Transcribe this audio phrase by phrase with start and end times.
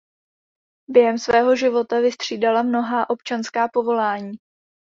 [0.87, 4.31] Během svého života vystřídala mnohá občanská povolání.